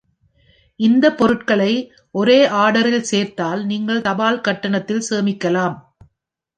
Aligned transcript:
இந்த 0.79 1.05
பொருட்களை 1.11 1.73
ஒரே 2.15 2.39
ஆர்டரில் 2.63 3.07
சேர்த்தால், 3.11 3.61
நீங்கள் 3.65 4.05
தபால் 4.09 4.41
கட்டணத்தில் 4.41 5.07
சேமிக்கலாம். 5.09 5.77